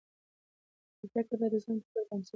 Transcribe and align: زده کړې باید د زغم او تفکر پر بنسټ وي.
زده 1.09 1.21
کړې 1.27 1.35
باید 1.39 1.53
د 1.53 1.57
زغم 1.63 1.73
او 1.73 1.81
تفکر 1.83 2.01
پر 2.01 2.03
بنسټ 2.09 2.19
وي. 2.19 2.29